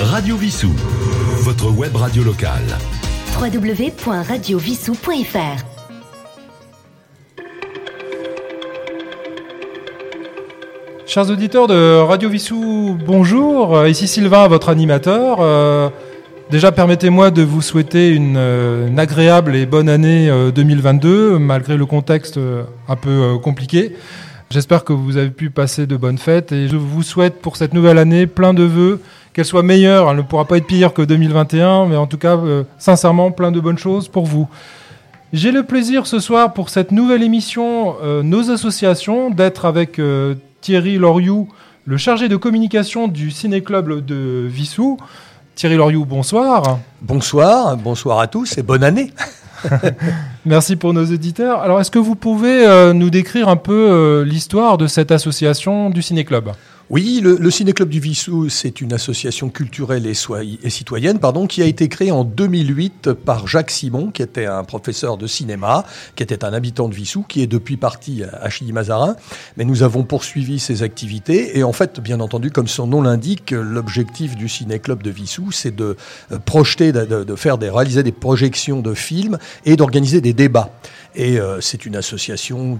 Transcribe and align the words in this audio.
Radio 0.00 0.36
Vissou, 0.36 0.72
votre 1.42 1.70
web 1.70 1.94
radio 1.96 2.22
locale. 2.24 2.62
www.radiovissou.fr 3.40 5.64
Chers 11.06 11.30
auditeurs 11.30 11.66
de 11.68 11.98
Radio 11.98 12.28
Vissou, 12.28 12.96
bonjour. 13.06 13.76
Euh, 13.76 13.88
Ici 13.88 14.08
Sylvain, 14.08 14.48
votre 14.48 14.68
animateur. 14.68 15.38
Euh, 15.40 15.88
déjà, 16.50 16.72
permettez-moi 16.72 17.30
de 17.30 17.42
vous 17.42 17.62
souhaiter 17.62 18.10
une, 18.10 18.36
euh, 18.36 18.88
une 18.88 18.98
agréable 18.98 19.54
et 19.54 19.66
bonne 19.66 19.88
année 19.88 20.28
euh, 20.30 20.50
2022, 20.50 21.38
malgré 21.38 21.76
le 21.76 21.86
contexte 21.86 22.38
euh, 22.38 22.64
un 22.88 22.96
peu 22.96 23.10
euh, 23.10 23.38
compliqué. 23.38 23.94
J'espère 24.50 24.84
que 24.84 24.92
vous 24.92 25.16
avez 25.16 25.30
pu 25.30 25.50
passer 25.50 25.86
de 25.86 25.96
bonnes 25.96 26.18
fêtes 26.18 26.52
et 26.52 26.68
je 26.68 26.76
vous 26.76 27.02
souhaite 27.02 27.40
pour 27.40 27.56
cette 27.56 27.74
nouvelle 27.74 27.98
année 27.98 28.26
plein 28.26 28.54
de 28.54 28.62
vœux, 28.62 29.00
qu'elle 29.34 29.44
soit 29.44 29.62
meilleure. 29.62 30.10
Elle 30.10 30.16
ne 30.16 30.22
pourra 30.22 30.46
pas 30.46 30.56
être 30.56 30.66
pire 30.66 30.94
que 30.94 31.02
2021, 31.02 31.86
mais 31.86 31.96
en 31.96 32.06
tout 32.06 32.16
cas, 32.16 32.36
euh, 32.36 32.64
sincèrement, 32.78 33.30
plein 33.30 33.52
de 33.52 33.60
bonnes 33.60 33.78
choses 33.78 34.08
pour 34.08 34.24
vous. 34.24 34.48
J'ai 35.32 35.52
le 35.52 35.64
plaisir 35.64 36.06
ce 36.06 36.20
soir 36.20 36.54
pour 36.54 36.70
cette 36.70 36.92
nouvelle 36.92 37.22
émission 37.22 37.96
euh, 38.02 38.22
Nos 38.22 38.50
associations 38.50 39.30
d'être 39.30 39.64
avec 39.66 39.98
euh, 39.98 40.36
Thierry 40.60 40.96
Loriou, 40.96 41.48
le 41.84 41.96
chargé 41.96 42.28
de 42.28 42.36
communication 42.36 43.08
du 43.08 43.30
Ciné-Club 43.30 44.06
de 44.06 44.46
Vissou. 44.48 44.96
Thierry 45.56 45.76
Loriou, 45.76 46.04
bonsoir. 46.04 46.78
Bonsoir, 47.02 47.76
bonsoir 47.76 48.20
à 48.20 48.28
tous 48.28 48.56
et 48.56 48.62
bonne 48.62 48.84
année. 48.84 49.12
Merci 50.44 50.76
pour 50.76 50.92
nos 50.92 51.04
auditeurs. 51.04 51.60
Alors, 51.60 51.80
est-ce 51.80 51.90
que 51.90 51.98
vous 51.98 52.14
pouvez 52.14 52.66
euh, 52.66 52.92
nous 52.92 53.10
décrire 53.10 53.48
un 53.48 53.56
peu 53.56 53.72
euh, 53.72 54.24
l'histoire 54.24 54.78
de 54.78 54.86
cette 54.86 55.10
association 55.10 55.90
du 55.90 56.02
Ciné-Club? 56.02 56.52
Oui, 56.90 57.20
le, 57.22 57.38
le 57.40 57.50
Ciné-Club 57.50 57.88
du 57.88 57.98
Vissou, 57.98 58.50
c'est 58.50 58.82
une 58.82 58.92
association 58.92 59.48
culturelle 59.48 60.06
et, 60.06 60.70
citoyenne 60.70 61.18
pardon, 61.18 61.46
qui 61.46 61.62
a 61.62 61.64
été 61.64 61.88
créée 61.88 62.10
en 62.10 62.24
2008 62.24 63.14
par 63.14 63.46
Jacques 63.46 63.70
Simon, 63.70 64.10
qui 64.10 64.20
était 64.20 64.44
un 64.44 64.64
professeur 64.64 65.16
de 65.16 65.26
cinéma, 65.26 65.86
qui 66.14 66.22
était 66.22 66.44
un 66.44 66.52
habitant 66.52 66.90
de 66.90 66.94
Vissou, 66.94 67.24
qui 67.26 67.40
est 67.40 67.46
depuis 67.46 67.78
parti 67.78 68.22
à 68.22 68.50
Chilly-Mazarin. 68.50 69.16
Mais 69.56 69.64
nous 69.64 69.82
avons 69.82 70.04
poursuivi 70.04 70.58
ses 70.58 70.82
activités 70.82 71.58
et 71.58 71.64
en 71.64 71.72
fait, 71.72 72.00
bien 72.00 72.20
entendu, 72.20 72.50
comme 72.50 72.68
son 72.68 72.86
nom 72.86 73.00
l'indique, 73.00 73.52
l'objectif 73.52 74.36
du 74.36 74.50
Ciné-Club 74.50 75.02
de 75.02 75.10
Vissou, 75.10 75.52
c'est 75.52 75.74
de 75.74 75.96
euh, 76.32 76.38
projeter, 76.38 76.92
de, 76.92 77.34
faire 77.34 77.56
réaliser 77.58 78.02
des 78.02 78.12
projections 78.12 78.82
de 78.82 78.92
films 78.92 79.38
et 79.64 79.76
d'organiser 79.76 80.20
des 80.20 80.34
débats. 80.34 80.70
Et 81.14 81.40
euh, 81.40 81.62
c'est 81.62 81.86
une 81.86 81.96
association 81.96 82.78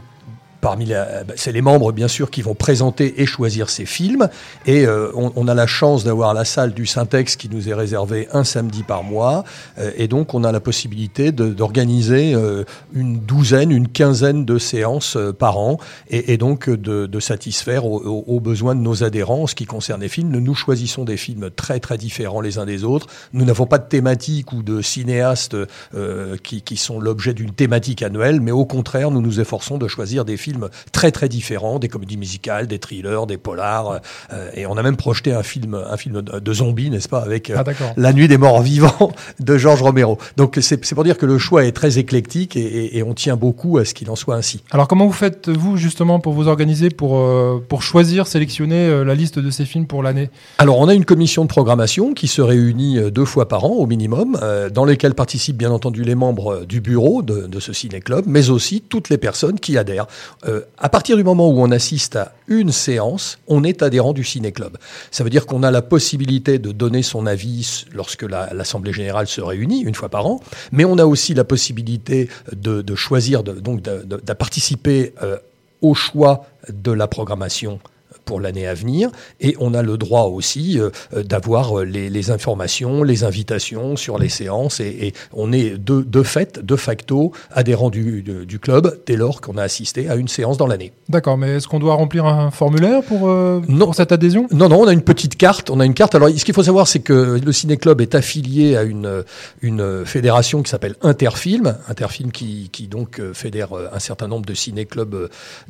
Parmi 0.64 0.86
la- 0.86 1.24
bah, 1.24 1.34
c'est 1.36 1.52
les 1.52 1.60
membres 1.60 1.92
bien 1.92 2.08
sûr 2.08 2.30
qui 2.30 2.40
vont 2.40 2.54
présenter 2.54 3.20
et 3.20 3.26
choisir 3.26 3.68
ces 3.68 3.84
films 3.84 4.30
et 4.64 4.86
euh, 4.86 5.10
on, 5.14 5.30
on 5.36 5.46
a 5.46 5.52
la 5.52 5.66
chance 5.66 6.04
d'avoir 6.04 6.32
la 6.32 6.46
salle 6.46 6.72
du 6.72 6.86
Syntex 6.86 7.36
qui 7.36 7.50
nous 7.50 7.68
est 7.68 7.74
réservée 7.74 8.28
un 8.32 8.44
samedi 8.44 8.82
par 8.82 9.04
mois 9.04 9.44
euh, 9.78 9.90
et 9.98 10.08
donc 10.08 10.32
on 10.32 10.42
a 10.42 10.52
la 10.52 10.60
possibilité 10.60 11.32
d'organiser 11.32 12.34
euh, 12.34 12.64
une 12.94 13.18
douzaine, 13.18 13.70
une 13.72 13.88
quinzaine 13.88 14.46
de 14.46 14.56
séances 14.56 15.16
euh, 15.16 15.34
par 15.34 15.58
an 15.58 15.76
et, 16.08 16.32
et 16.32 16.38
donc 16.38 16.70
euh, 16.70 16.78
de, 16.78 17.04
de 17.04 17.20
satisfaire 17.20 17.84
aux, 17.84 18.00
aux- 18.00 18.24
aux 18.26 18.40
besoins 18.40 18.74
de 18.74 18.80
nos 18.80 19.04
adhérents 19.04 19.42
en 19.42 19.46
ce 19.46 19.54
qui 19.54 19.66
concerne 19.66 20.00
les 20.00 20.08
films. 20.08 20.30
Nous 20.30 20.54
choisissons 20.54 21.04
des 21.04 21.18
films 21.18 21.50
très 21.54 21.78
très 21.78 21.98
différents 21.98 22.40
les 22.40 22.56
uns 22.56 22.64
des 22.64 22.84
autres. 22.84 23.06
Nous 23.34 23.44
n'avons 23.44 23.66
pas 23.66 23.76
de 23.78 23.86
thématique 23.88 24.52
ou 24.54 24.62
de 24.62 24.80
cinéastes 24.80 25.56
euh, 25.94 26.36
qui, 26.42 26.62
qui 26.62 26.78
sont 26.78 27.00
l'objet 27.00 27.34
d'une 27.34 27.52
thématique 27.52 28.02
annuelle, 28.02 28.40
mais 28.40 28.50
au 28.50 28.64
contraire, 28.64 29.10
nous 29.10 29.20
nous 29.20 29.40
efforçons 29.40 29.76
de 29.76 29.88
choisir 29.88 30.24
des 30.24 30.38
films 30.38 30.53
très 30.92 31.10
très 31.12 31.28
différents, 31.28 31.78
des 31.78 31.88
comédies 31.88 32.16
musicales, 32.16 32.66
des 32.66 32.78
thrillers, 32.78 33.27
des 33.27 33.36
polars, 33.38 34.00
euh, 34.33 34.50
et 34.55 34.66
on 34.66 34.77
a 34.77 34.83
même 34.83 34.96
projeté 34.96 35.33
un 35.33 35.42
film, 35.42 35.74
un 35.91 35.96
film 35.96 36.22
de, 36.22 36.52
zombies, 36.52 36.91
n'est-ce 36.91 37.08
pas, 37.08 37.20
avec 37.20 37.50
euh, 37.50 37.56
Ah. 37.58 37.72
La 37.96 38.12
Nuit 38.12 38.28
des 38.28 38.38
Morts 38.38 38.62
Vivants 38.62 39.12
de 39.41 39.56
Georges 39.58 39.83
Romero. 39.83 40.19
Donc 40.36 40.58
c'est 40.61 40.84
c'est 40.84 40.94
pour 40.94 41.05
dire 41.05 41.16
que 41.19 41.27
le 41.27 41.38
choix 41.38 41.64
est 41.64 41.72
très 41.72 41.98
éclectique 41.98 42.56
et, 42.56 42.61
et- 42.61 42.98
et 42.98 43.02
on 43.02 43.14
tient 43.14 43.36
beaucoup 43.36 43.78
à 43.78 43.84
ce 43.84 43.94
qu'il 43.94 44.11
en 44.11 44.16
soit 44.16 44.34
ainsi. 44.36 44.62
Alors, 44.70 44.86
comment 44.89 45.06
vous 45.06 45.12
faites, 45.12 45.48
vous, 45.48 45.77
justement, 45.77 46.20
pour 46.20 46.33
vous 46.33 46.46
organiser, 46.48 46.90
pour, 46.90 47.18
euh, 47.18 47.64
pour 47.68 47.83
choisir, 47.83 48.27
sélectionner 48.27 48.86
euh, 48.86 49.05
la 49.05 49.14
liste 49.14 49.39
de 49.39 49.51
ces 49.51 49.64
films 49.64 49.86
pour 49.86 50.02
l'année? 50.02 50.30
Alors, 50.58 50.78
on 50.78 50.89
a 50.89 50.95
une 50.95 51.05
commission 51.05 51.42
de 51.45 51.48
programmation 51.48 52.12
qui 52.14 52.28
se 52.28 52.42
réunit 52.42 52.98
euh, 52.98 53.11
deux 53.11 53.24
fois 53.24 53.48
par 53.48 53.64
an 53.64 53.70
au 53.70 53.86
minimum, 53.86 54.39
euh, 54.42 54.68
dans 54.70 54.84
lesquelles 54.84 55.14
participent 55.14 55.57
bien 55.57 55.70
entendu 55.70 56.05
les 56.05 56.14
membres 56.14 56.52
euh, 56.55 56.64
du 56.67 56.80
bureau 56.80 57.23
de, 57.23 57.46
de 57.46 57.61
ce 57.61 57.73
ciné-club, 57.73 58.24
mais 58.27 58.51
aussi 58.51 58.80
toutes 58.83 59.08
les 59.08 59.18
personnes 59.18 59.58
qui 59.58 59.77
adhèrent. 59.78 60.07
Euh, 60.46 60.60
à 60.78 60.88
partir 60.88 61.16
du 61.16 61.24
moment 61.24 61.48
où 61.48 61.60
on 61.60 61.70
assiste 61.70 62.16
à 62.16 62.32
une 62.48 62.70
séance, 62.72 63.38
on 63.48 63.64
est 63.64 63.82
adhérent 63.82 64.12
du 64.12 64.24
ciné-club. 64.24 64.77
Ça 65.10 65.24
veut 65.24 65.30
dire 65.30 65.46
qu'on 65.46 65.62
a 65.62 65.70
la 65.70 65.80
possibilité 65.82 66.58
de 66.58 66.70
donner 66.72 67.02
son 67.02 67.27
avis 67.27 67.84
lorsque 67.92 68.22
la- 68.22 68.52
l'Assemblée 68.52 68.92
générale 68.92 69.27
se 69.27 69.40
réunit 69.40 69.80
une 69.80 69.94
fois 69.94 70.08
par 70.10 70.27
an, 70.27 70.40
mais 70.72 70.84
on 70.84 70.98
a 70.98 71.06
aussi 71.06 71.33
la 71.34 71.44
possibilité 71.44 72.28
de, 72.54 72.94
choisir, 72.94 73.42
de, 73.42 73.52
donc 73.52 73.80
de 73.83 74.33
participer 74.34 75.14
euh, 75.22 75.38
au 75.80 75.94
choix 75.94 76.44
de 76.70 76.92
la 76.92 77.06
programmation 77.08 77.80
pour 78.24 78.40
l'année 78.40 78.67
à 78.67 78.74
venir. 78.74 79.11
Et 79.40 79.57
on 79.61 79.74
a 79.74 79.83
le 79.83 79.96
droit 79.98 80.23
aussi 80.24 80.79
euh, 80.79 80.90
euh, 81.14 81.23
d'avoir 81.23 81.79
euh, 81.80 81.85
les, 81.85 82.08
les 82.11 82.30
informations, 82.30 83.02
les 83.02 83.24
invitations 83.24 83.96
sur 83.96 84.18
les 84.18 84.29
séances. 84.29 84.80
Et, 84.80 85.07
et 85.08 85.14
on 85.33 85.52
est 85.52 85.77
de, 85.79 86.02
de 86.02 86.23
fait, 86.23 86.64
de 86.64 86.77
facto, 86.77 87.33
adhérent 87.52 87.90
du, 87.90 88.23
du, 88.23 88.46
du 88.46 88.58
club 88.58 88.98
dès 89.07 89.17
lors 89.17 89.40
qu'on 89.40 89.57
a 89.57 89.63
assisté 89.63 90.08
à 90.08 90.17
une 90.17 90.29
séance 90.29 90.57
dans 90.57 90.67
l'année. 90.67 90.92
D'accord, 91.08 91.36
mais 91.36 91.57
est-ce 91.57 91.68
qu'on 91.68 91.79
doit 91.80 91.95
remplir 91.95 92.27
un 92.27 92.51
formulaire 92.51 93.02
pour, 93.02 93.29
euh, 93.29 93.61
Non. 93.68 93.86
pour 93.86 93.95
cette 93.95 94.13
adhésion? 94.13 94.46
Non, 94.52 94.68
non, 94.68 94.80
on 94.83 94.86
a 94.86 94.92
une 94.92 95.02
petite 95.02 95.36
carte. 95.36 95.70
On 95.70 95.80
a 95.80 95.84
une 95.84 95.95
carte. 95.95 96.14
Alors, 96.14 96.29
ce 96.30 96.45
qu'il 96.45 96.55
faut 96.55 96.63
savoir, 96.63 96.89
c'est 96.89 97.01
que 97.01 97.40
le 97.45 97.52
Ciné 97.52 97.77
Club 97.77 98.01
est 98.01 98.14
affilié 98.14 98.77
à 98.77 98.83
une, 98.83 99.24
une 99.63 100.05
fédération 100.07 100.63
qui 100.63 100.70
s'appelle 100.70 100.95
Interfilm. 101.02 101.77
Interfilm 101.89 102.33
qui, 102.33 102.70
qui 102.73 102.86
donc 102.89 103.20
fédère 103.33 103.68
un 103.92 103.98
certain 103.98 104.29
nombre 104.29 104.46
de 104.46 104.55
ciné-clubs 104.55 105.29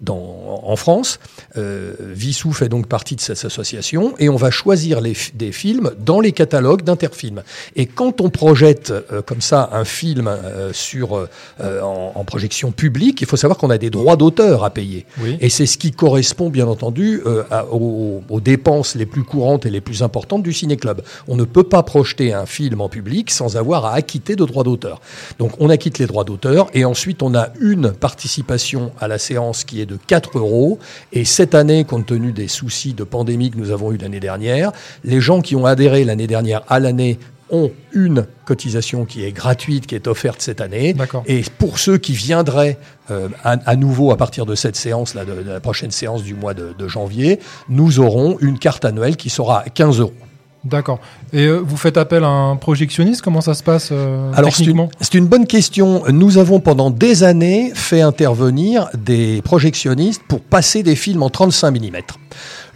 en 0.08 0.76
France. 0.76 1.18
Euh, 1.56 1.94
Vissou 2.44 2.52
fait 2.52 2.68
donc 2.68 2.88
partie 2.88 3.16
de 3.16 3.22
cette 3.22 3.42
association 3.42 4.12
et 4.18 4.28
on 4.28 4.36
va 4.36 4.50
choisir 4.50 5.00
les, 5.00 5.14
des 5.32 5.50
films 5.50 5.92
dans 5.98 6.20
les 6.20 6.32
catalogues 6.32 6.82
d'Interfilm. 6.82 7.42
Et 7.74 7.86
quand 7.86 8.20
on 8.20 8.28
projette 8.28 8.90
euh, 8.90 9.22
comme 9.22 9.40
ça 9.40 9.70
un 9.72 9.84
film 9.86 10.28
euh, 10.28 10.70
sur, 10.74 11.16
euh, 11.16 11.80
en, 11.80 12.12
en 12.14 12.24
projection 12.24 12.70
publique, 12.70 13.22
il 13.22 13.26
faut 13.26 13.38
savoir 13.38 13.56
qu'on 13.56 13.70
a 13.70 13.78
des 13.78 13.88
droits 13.88 14.16
d'auteur 14.16 14.62
à 14.62 14.68
payer. 14.68 15.06
Oui. 15.22 15.38
Et 15.40 15.48
c'est 15.48 15.64
ce 15.64 15.78
qui 15.78 15.90
correspond, 15.92 16.50
bien 16.50 16.66
entendu, 16.66 17.22
à- 17.50 17.64
aux, 17.72 18.22
aux 18.28 18.40
dépenses 18.40 18.94
les 18.94 19.06
plus 19.06 19.22
courantes 19.24 19.64
et 19.64 19.70
les 19.70 19.80
plus 19.80 20.02
importantes 20.02 20.42
du 20.42 20.52
ciné-club. 20.52 21.00
On 21.28 21.36
ne 21.36 21.44
peut 21.44 21.62
pas 21.64 21.82
projeter 21.82 22.34
un 22.34 22.44
film 22.44 22.82
en 22.82 22.90
public 22.90 23.30
sans 23.30 23.56
avoir 23.56 23.86
à 23.86 23.94
acquitter 23.94 24.36
de 24.36 24.44
droits 24.44 24.64
d'auteur. 24.64 25.00
Donc 25.38 25.52
on 25.60 25.70
acquitte 25.70 25.98
les 25.98 26.06
droits 26.06 26.24
d'auteur 26.24 26.66
et 26.74 26.84
ensuite 26.84 27.22
on 27.22 27.34
a 27.34 27.48
une 27.58 27.92
participation 27.92 28.92
à 29.00 29.08
la 29.08 29.16
séance 29.16 29.64
qui 29.64 29.80
est 29.80 29.86
de 29.86 29.96
4 30.06 30.36
euros. 30.36 30.78
Et 31.14 31.24
cette 31.24 31.54
année, 31.54 31.84
compte 31.86 32.04
tenu 32.04 32.32
des 32.34 32.48
soucis 32.48 32.94
de 32.94 33.04
pandémie 33.04 33.50
que 33.50 33.58
nous 33.58 33.70
avons 33.70 33.92
eu 33.92 33.96
l'année 33.96 34.20
dernière, 34.20 34.72
les 35.04 35.20
gens 35.20 35.40
qui 35.40 35.56
ont 35.56 35.66
adhéré 35.66 36.04
l'année 36.04 36.26
dernière 36.26 36.62
à 36.68 36.80
l'année 36.80 37.18
ont 37.50 37.70
une 37.92 38.26
cotisation 38.44 39.04
qui 39.04 39.24
est 39.24 39.32
gratuite, 39.32 39.86
qui 39.86 39.94
est 39.94 40.06
offerte 40.06 40.40
cette 40.40 40.60
année. 40.60 40.94
Et 41.26 41.42
pour 41.58 41.78
ceux 41.78 41.98
qui 41.98 42.12
viendraient 42.12 42.78
euh, 43.10 43.28
à, 43.42 43.52
à 43.66 43.76
nouveau 43.76 44.10
à 44.10 44.16
partir 44.16 44.46
de 44.46 44.54
cette 44.54 44.76
séance, 44.76 45.14
là, 45.14 45.24
de, 45.24 45.42
de 45.42 45.50
la 45.50 45.60
prochaine 45.60 45.90
séance 45.90 46.22
du 46.22 46.34
mois 46.34 46.54
de, 46.54 46.74
de 46.76 46.88
janvier, 46.88 47.40
nous 47.68 48.00
aurons 48.00 48.38
une 48.40 48.58
carte 48.58 48.84
annuelle 48.84 49.16
qui 49.16 49.30
sera 49.30 49.60
à 49.60 49.68
15 49.68 50.00
euros. 50.00 50.14
D'accord. 50.64 50.98
Et 51.32 51.46
euh, 51.46 51.58
vous 51.58 51.76
faites 51.76 51.98
appel 51.98 52.24
à 52.24 52.28
un 52.28 52.56
projectionniste? 52.56 53.20
Comment 53.20 53.42
ça 53.42 53.52
se 53.52 53.62
passe 53.62 53.90
euh, 53.92 54.32
Alors 54.34 54.52
c'est 54.54 54.64
une, 55.14 55.26
bonne 55.26 55.46
question. 55.46 56.04
Nous 56.08 56.38
avons 56.38 56.58
pendant 56.60 56.90
des 56.90 57.22
années 57.22 57.72
fait 57.74 58.00
intervenir 58.00 58.88
des 58.94 59.42
projectionnistes 59.42 60.22
pour 60.26 60.40
passer 60.40 60.82
des 60.82 60.96
films 60.96 61.22
en 61.22 61.28
35 61.28 61.70
mm. 61.70 61.96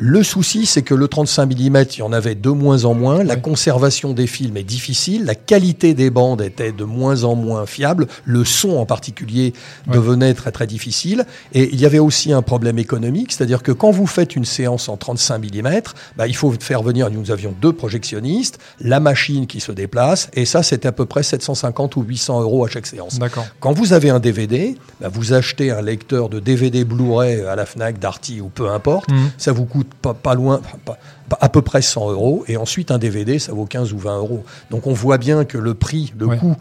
Le 0.00 0.22
souci, 0.22 0.66
c'est 0.66 0.82
que 0.82 0.94
le 0.94 1.09
35 1.09 1.47
mm, 1.47 1.84
il 1.94 1.99
y 1.99 2.03
en 2.03 2.12
avait 2.12 2.34
de 2.34 2.50
moins 2.50 2.84
en 2.84 2.94
moins. 2.94 3.25
La 3.25 3.34
Oui. 3.34 3.41
conservation 3.41 4.12
des 4.12 4.26
films 4.26 4.56
est 4.56 4.62
difficile. 4.64 5.25
La 5.25 5.35
qualité 5.35 5.94
des 5.94 6.11
bandes 6.11 6.43
était 6.43 6.73
de 6.73 6.85
moins 6.85 7.25
en 7.25 7.35
moins 7.35 7.67
fiable. 7.67 8.06
Le 8.25 8.44
son, 8.44 8.76
en 8.76 8.87
particulier, 8.87 9.55
devenait 9.88 10.35
très 10.35 10.52
très 10.52 10.67
difficile. 10.67 11.25
Et 11.52 11.70
il 11.73 11.81
y 11.81 11.87
avait 11.87 11.99
aussi 11.99 12.32
un 12.32 12.43
problème 12.43 12.79
économique, 12.79 13.32
c'est-à-dire 13.32 13.62
que 13.62 13.73
quand 13.73 13.90
vous 13.90 14.06
faites 14.06 14.37
une 14.37 14.44
séance 14.44 14.88
en 14.88 14.96
35 14.96 15.38
mm, 15.43 15.81
bah, 16.17 16.29
il 16.29 16.37
faut 16.37 16.52
faire 16.61 16.82
venir. 16.82 17.11
Nous 17.11 17.31
avions 17.31 17.55
deux 17.61 17.73
projectionnistes, 17.78 18.58
la 18.80 19.00
machine 19.00 19.46
qui 19.46 19.60
se 19.60 19.72
déplace, 19.72 20.28
et 20.34 20.44
ça, 20.44 20.62
c'est 20.62 20.84
à 20.84 20.92
peu 20.92 21.06
près 21.06 21.22
750 21.22 21.96
ou 21.96 22.02
800 22.02 22.42
euros 22.42 22.66
à 22.66 22.69
chaque 22.69 22.86
séance. 22.86 23.19
D'accord. 23.19 23.46
Quand 23.60 23.72
vous 23.72 23.94
avez 23.94 24.10
un 24.10 24.19
DVD, 24.20 24.76
bah, 25.00 25.08
vous 25.10 25.32
achetez 25.32 25.70
un 25.70 25.80
lecteur 25.80 26.28
de 26.28 26.40
DVD 26.40 26.84
Blu-ray 26.84 27.40
à 27.46 27.56
la 27.56 27.64
Fnac, 27.64 27.98
Darty 27.98 28.40
ou 28.42 28.48
peu 28.50 28.69
importe. 28.69 29.10
Mhm. 29.10 29.30
Ça 29.38 29.52
vous 29.52 29.64
coûte 29.64 29.88
pas, 30.02 30.12
pas 30.12 30.34
loin, 30.34 30.60
pas- 30.84 30.98
à 31.40 31.48
peu 31.48 31.62
près 31.62 31.82
100 31.82 32.10
euros. 32.12 32.44
Et 32.48 32.56
ensuite, 32.56 32.90
un 32.90 32.98
DVD, 32.98 33.38
ça 33.38 33.52
vaut 33.52 33.64
15 33.66 33.92
ou 33.92 33.98
20 33.98 34.19
euros. 34.19 34.44
Donc 34.70 34.86
on 34.86 34.92
voit 34.92 35.19
bien 35.19 35.44
que 35.44 35.58
le 35.58 35.75
prix, 35.75 36.12
le 36.19 36.26
Ouais. 36.26 36.36
coût, 36.38 36.56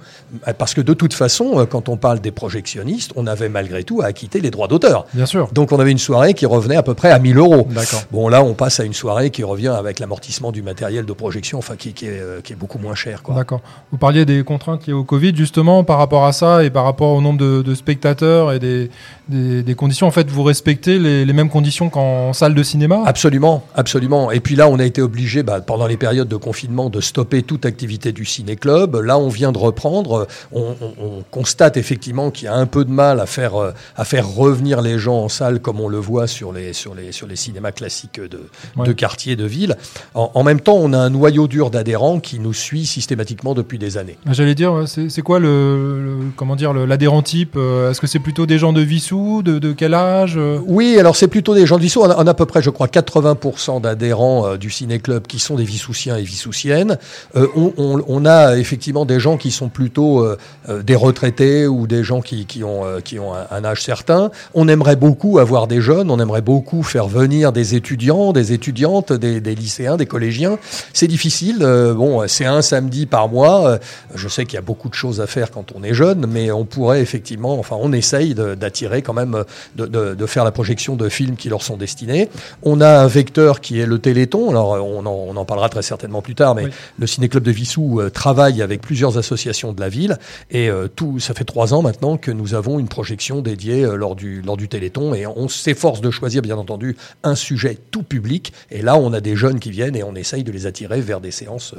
parce 0.58 0.74
que 0.74 0.82
de 0.82 0.94
toute 0.94 1.14
façon, 1.14 1.60
euh, 1.60 1.66
quand 1.66 1.90
on 1.90 1.98
parle 1.98 2.20
des 2.20 2.32
projectionnistes, 2.32 3.12
on 3.16 3.28
avait 3.28 3.50
malgré 3.50 3.84
tout 3.84 4.02
à 4.02 4.06
acquitter 4.06 4.40
les 4.40 4.50
droits 4.52 4.68
d'auteur. 4.68 5.06
Bien 5.14 5.26
sûr. 5.26 5.50
Donc 5.54 5.72
on 5.72 5.80
avait 5.80 5.92
une 5.92 5.98
soirée 5.98 6.34
qui 6.34 6.46
revenait 6.46 6.76
à 6.76 6.84
peu 6.84 6.94
près 6.94 7.12
à 7.12 7.20
1000 7.20 7.38
euros. 7.38 7.68
D'accord. 7.70 8.02
Bon 8.12 8.28
là, 8.30 8.44
on 8.44 8.54
passe 8.54 8.80
à 8.80 8.84
une 8.84 8.94
soirée 8.94 9.30
qui 9.30 9.44
revient 9.44 9.68
avec 9.78 10.00
l'amortissement 10.00 10.52
du 10.52 10.62
matériel 10.62 11.06
de 11.06 11.14
projection, 11.14 11.58
enfin 11.58 11.76
qui, 11.76 11.94
qui, 11.94 12.06
est, 12.06 12.20
euh, 12.20 12.42
qui 12.42 12.54
est 12.54 12.56
beaucoup 12.56 12.78
moins 12.80 12.96
cher. 12.96 13.24
quoi. 13.24 13.36
D'accord. 13.36 13.62
Vous 13.92 13.98
parliez 13.98 14.26
des 14.26 14.44
contraintes 14.44 14.86
liées 14.88 14.94
au 14.94 15.04
Covid, 15.04 15.36
justement, 15.36 15.84
par 15.84 15.98
rapport 15.98 16.26
à 16.26 16.32
ça 16.34 16.64
et 16.64 16.70
par 16.70 16.84
rapport 16.84 17.14
au 17.16 17.22
nombre 17.22 17.40
de, 17.40 17.62
de 17.62 17.76
spectateurs 17.76 18.52
et 18.52 18.60
des, 18.60 18.90
des, 19.30 19.64
des 19.64 19.76
conditions. 19.76 20.08
En 20.08 20.12
fait, 20.12 20.30
vous 20.30 20.44
respectez 20.44 21.00
les, 21.00 21.26
les 21.26 21.34
mêmes 21.34 21.50
conditions 21.50 21.90
qu'en 21.90 22.34
salle 22.34 22.54
de 22.54 22.64
cinéma? 22.64 23.04
Absolument, 23.06 23.64
absolument. 23.76 24.32
Et 24.32 24.40
puis 24.40 24.56
là, 24.58 24.68
on 24.68 24.80
a 24.80 24.86
été 24.86 25.02
obligé, 25.02 25.44
bah, 25.44 25.62
pendant 25.62 25.88
les 25.88 25.96
périodes 25.98 26.28
de 26.28 26.36
confinement, 26.36 26.90
de 26.90 27.00
stopper 27.00 27.44
toute 27.44 27.66
activité 27.66 28.12
du 28.12 28.26
ciné-club. 28.26 28.96
Là, 28.96 29.18
on 29.18 29.30
vient 29.30 29.52
de 29.52 29.58
reprendre. 29.58 30.28
On, 30.52 30.62
on- 30.82 30.94
on 31.02 31.24
constate 31.32 31.78
effectivement 31.78 32.32
qu'il 32.32 32.46
y 32.46 32.48
a 32.48 32.56
un 32.56 32.66
peu 32.66 32.84
de 32.84 32.92
mal 32.92 33.20
à 33.20 33.26
faire, 33.26 33.56
euh, 33.56 33.72
à 33.96 34.04
faire 34.04 34.28
revenir 34.28 34.82
les 34.82 35.00
gens 35.00 35.20
en 35.24 35.30
salle 35.30 35.60
comme 35.60 35.80
on 35.80 35.88
le 35.88 35.98
voit 36.00 36.28
sur 36.28 36.52
les, 36.52 36.74
sur 36.74 36.94
les, 36.96 37.12
sur 37.12 37.28
les 37.28 37.36
cinémas 37.36 37.72
classiques 37.72 38.20
de, 38.20 38.42
Ouais. 38.76 38.86
de 38.88 38.92
quartier, 38.94 39.36
de 39.36 39.46
ville. 39.46 39.76
En, 40.14 40.32
en 40.34 40.44
même 40.44 40.60
temps, 40.60 40.76
on 40.78 40.92
a 40.94 40.98
un 40.98 41.10
noyau 41.10 41.48
dur 41.48 41.70
d'adhérents 41.70 42.20
qui 42.20 42.40
nous 42.40 42.54
suit 42.54 42.86
systématiquement 42.86 43.54
depuis 43.54 43.78
des 43.78 43.98
années. 43.98 44.18
J'allais 44.32 44.56
dire, 44.56 44.84
c'est 44.88 45.22
quoi 45.22 45.40
le, 45.40 46.04
le- 46.04 46.18
comment 46.36 46.56
dire 46.56 46.74
l'adhérent 46.74 47.22
type 47.22 47.54
euh, 47.58 47.92
Est-ce 47.92 48.02
que 48.02 48.08
c'est 48.08 48.20
plutôt 48.20 48.46
des 48.46 48.58
gens 48.58 48.74
de 48.74 48.82
Vissou 48.82 49.44
de, 49.44 49.60
de 49.60 49.72
quel 49.74 49.94
âge 49.94 50.36
euh? 50.38 50.60
Oui, 50.66 50.98
alors 51.00 51.16
c'est 51.16 51.28
plutôt 51.28 51.54
des 51.54 51.66
gens 51.66 51.78
de 51.78 51.82
Vissou. 51.84 52.02
On 52.02 52.10
a, 52.10 52.16
on 52.24 52.26
a 52.28 52.32
à 52.32 52.34
peu 52.34 52.46
près, 52.46 52.62
je 52.62 52.70
crois, 52.70 52.88
80% 52.88 53.82
d'adhérents 53.82 54.47
euh, 54.48 54.58
du 54.58 54.70
ciné-club 54.70 55.28
qui 55.28 55.40
sont 55.40 55.56
des 55.56 55.64
Vissoussiens 55.64 56.18
et 56.18 56.24
Vissoussiennes. 56.24 56.98
Euh, 57.36 57.48
on, 57.56 58.26
a 58.26 58.58
effectivement 58.58 59.06
des 59.06 59.20
gens 59.20 59.38
qui 59.38 59.52
sont 59.52 59.70
plutôt 59.70 60.24
euh, 60.24 60.38
euh, 60.70 60.84
des 60.84 60.96
retraités 60.96 61.68
ou 61.68 61.88
des 61.88 62.04
gens 62.04 62.22
qui, 62.22 62.46
qui 62.46 62.64
ont, 62.64 62.84
qui 63.04 63.20
ont 63.20 63.34
un, 63.34 63.66
âge 63.66 63.84
certain. 63.84 64.32
On 64.54 64.68
aimerait 64.68 64.96
beaucoup 64.96 65.40
avoir 65.40 65.68
des 65.68 65.82
jeunes, 65.82 66.10
on 66.10 66.20
aimerait 66.20 66.42
beaucoup 66.42 66.84
faire 66.84 67.08
venir 67.08 67.52
des 67.52 67.76
étudiants, 67.76 68.34
des 68.34 68.54
étudiantes, 68.54 69.14
des, 69.14 69.40
lycéens, 69.56 69.98
des 69.98 70.06
collégiens. 70.06 70.58
C'est 70.94 71.08
difficile. 71.08 71.60
bon, 71.60 72.28
c'est 72.28 72.46
un 72.46 72.62
samedi 72.62 73.06
par 73.06 73.30
mois. 73.30 73.80
Je 74.16 74.28
sais 74.28 74.46
qu'il 74.46 74.56
y 74.56 74.58
a 74.58 74.62
beaucoup 74.62 74.90
de 74.90 74.94
choses 74.94 75.22
à 75.22 75.28
faire 75.28 75.52
quand 75.52 75.74
on 75.76 75.84
est 75.84 75.94
jeune, 75.94 76.26
mais 76.28 76.52
on 76.52 76.66
pourrait 76.66 77.02
effectivement, 77.02 77.60
enfin, 77.60 77.78
on 77.80 77.94
essaye 77.94 78.34
d'attirer 78.36 79.02
quand 79.02 79.14
même, 79.14 79.44
de- 79.76 79.86
de 79.86 80.26
faire 80.26 80.44
la 80.44 80.52
projection 80.52 80.96
de 80.96 81.10
films 81.10 81.36
qui 81.36 81.50
leur 81.50 81.62
sont 81.62 81.78
destinés. 81.78 82.30
On 82.64 82.82
a 82.82 83.00
un 83.00 83.08
vecteur 83.08 83.62
qui 83.62 83.80
est 83.80 83.86
le 83.86 84.00
Téléthon. 84.00 84.37
Alors, 84.50 84.72
on 84.86 85.06
en, 85.06 85.12
on 85.12 85.36
en 85.36 85.46
parlera 85.46 85.70
très 85.70 85.82
certainement 85.82 86.22
plus 86.22 86.36
tard, 86.36 86.56
mais 86.56 86.66
Oui. 86.66 86.72
le 87.00 87.08
Ciné-Club 87.08 87.44
de 87.44 87.52
Vissou 87.52 88.00
euh, 88.00 88.10
travaille 88.10 88.62
avec 88.62 88.82
plusieurs 88.82 89.18
associations 89.18 89.74
de 89.74 89.80
la 89.82 89.90
ville 89.90 90.18
et 90.52 90.70
euh, 90.70 90.88
tout, 90.88 91.20
ça 91.20 91.34
fait 91.34 91.44
trois 91.44 91.74
ans 91.74 91.82
maintenant 91.82 92.18
que 92.18 92.32
nous 92.32 92.54
avons 92.54 92.80
une 92.80 92.88
projection 92.88 93.42
dédiée 93.42 93.84
euh, 93.84 93.96
lors 93.96 94.16
du, 94.16 94.42
lors 94.42 94.58
du 94.58 94.68
Téléthon 94.68 95.14
et 95.14 95.26
on 95.28 95.48
s'efforce 95.48 96.02
de 96.02 96.12
choisir, 96.12 96.42
bien 96.42 96.58
entendu, 96.58 96.96
un 97.24 97.36
sujet 97.36 97.78
tout 97.92 98.04
public. 98.04 98.54
Et 98.72 98.82
là, 98.82 98.98
on 98.98 99.14
a 99.14 99.22
des 99.22 99.36
jeunes 99.36 99.60
qui 99.60 99.72
viennent 99.72 99.96
et 99.96 100.04
on 100.04 100.16
essaye 100.16 100.44
de 100.44 100.52
les 100.52 100.66
attirer 100.66 101.02
vers 101.02 101.20
des 101.22 101.32
séances 101.32 101.74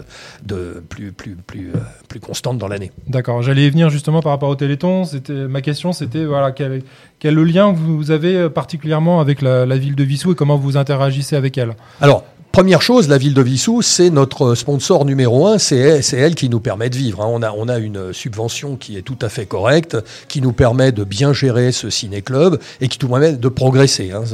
de 0.44 0.82
plus, 0.88 1.12
plus, 1.12 1.36
plus, 1.36 1.70
euh, 1.74 1.78
plus 2.08 2.20
constantes 2.20 2.58
dans 2.58 2.68
l'année. 2.68 2.92
D'accord. 3.06 3.42
J'allais 3.42 3.66
y 3.66 3.70
venir 3.70 3.90
justement 3.90 4.20
par 4.22 4.32
rapport 4.32 4.48
au 4.48 4.56
Téléthon. 4.56 5.04
C'était 5.04 5.32
ma 5.32 5.60
question, 5.60 5.92
c'était 5.92 6.24
voilà 6.24 6.52
quel, 6.52 6.82
quel 7.18 7.34
lien 7.34 7.72
vous 7.72 8.10
avez 8.10 8.36
euh, 8.36 8.48
particulièrement 8.48 9.20
avec 9.20 9.42
la, 9.42 9.66
la 9.66 9.76
ville 9.76 9.94
de 9.94 10.04
Vissou 10.04 10.32
et 10.32 10.34
comment 10.34 10.56
vous 10.56 10.76
interagissez 10.76 11.36
avec 11.36 11.58
elle? 11.58 11.74
Alors, 12.00 12.24
Première 12.58 12.82
chose, 12.82 13.08
la 13.08 13.18
ville 13.18 13.34
de 13.34 13.40
Vissou, 13.40 13.82
c'est 13.82 14.10
notre 14.10 14.56
sponsor 14.56 15.04
numéro 15.04 15.46
un, 15.46 15.58
c'est 15.58 16.00
elle, 16.14 16.34
qui 16.34 16.48
nous 16.48 16.58
permet 16.58 16.90
de 16.90 16.96
vivre. 16.96 17.22
hein. 17.22 17.28
On, 17.30 17.40
a, 17.40 17.52
on 17.52 17.68
a 17.68 17.78
une 17.78 18.12
subvention 18.12 18.74
qui 18.74 18.96
est 18.96 19.02
tout 19.02 19.16
à 19.22 19.28
fait 19.28 19.46
correcte, 19.46 19.96
qui 20.26 20.40
nous 20.42 20.50
permet 20.50 20.90
de 20.90 21.04
bien 21.04 21.32
gérer 21.32 21.70
ce 21.70 21.88
ciné-club 21.88 22.58
et 22.80 22.88
qui 22.88 22.98
nous 23.00 23.10
permet 23.10 23.34
de 23.34 23.48
progresser. 23.48 24.10
hein. 24.10 24.24